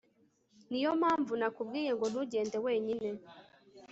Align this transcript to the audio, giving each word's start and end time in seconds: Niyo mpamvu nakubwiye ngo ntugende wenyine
Niyo 0.69 0.91
mpamvu 1.01 1.31
nakubwiye 1.39 1.91
ngo 1.95 2.05
ntugende 2.11 2.57
wenyine 2.65 3.09